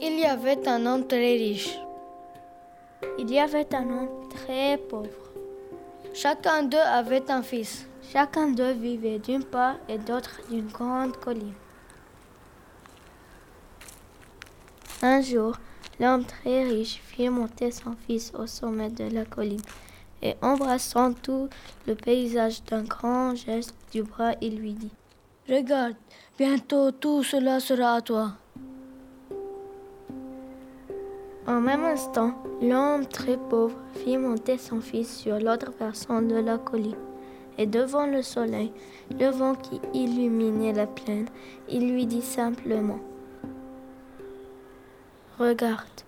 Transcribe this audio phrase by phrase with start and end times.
[0.00, 1.76] Il y avait un homme très riche.
[3.18, 5.08] Il y avait un homme très pauvre.
[6.14, 7.88] Chacun d'eux avait un fils.
[8.12, 11.52] Chacun d'eux vivait d'une part et d'autre d'une grande colline.
[15.02, 15.56] Un jour,
[15.98, 19.62] l'homme très riche fit monter son fils au sommet de la colline
[20.22, 21.48] et embrassant tout
[21.88, 24.92] le paysage d'un grand geste du bras, il lui dit
[25.48, 25.96] Regarde,
[26.38, 28.34] bientôt tout cela sera à toi.
[31.48, 36.58] En même instant, l'homme très pauvre fit monter son fils sur l'autre versant de la
[36.58, 36.94] colline.
[37.56, 38.70] Et devant le soleil,
[39.18, 41.26] le vent qui illuminait la plaine,
[41.70, 42.98] il lui dit simplement
[45.38, 46.02] Regarde,